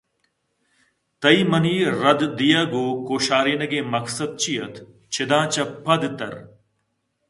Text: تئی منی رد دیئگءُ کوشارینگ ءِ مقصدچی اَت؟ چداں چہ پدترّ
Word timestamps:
تئی 1.21 1.39
منی 1.49 1.75
رد 2.01 2.21
دیئگءُ 2.37 2.85
کوشارینگ 3.07 3.73
ءِ 3.77 3.81
مقصدچی 3.93 4.53
اَت؟ 4.63 4.75
چداں 5.13 5.45
چہ 5.53 5.63
پدترّ 5.83 6.33